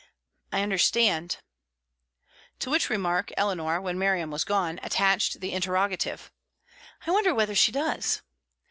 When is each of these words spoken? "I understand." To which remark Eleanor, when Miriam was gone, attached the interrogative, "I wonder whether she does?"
"I 0.51 0.63
understand." 0.63 1.37
To 2.57 2.71
which 2.71 2.89
remark 2.89 3.31
Eleanor, 3.37 3.79
when 3.79 3.99
Miriam 3.99 4.31
was 4.31 4.43
gone, 4.43 4.79
attached 4.81 5.41
the 5.41 5.51
interrogative, 5.53 6.31
"I 7.05 7.11
wonder 7.11 7.35
whether 7.35 7.53
she 7.53 7.71
does?" 7.71 8.23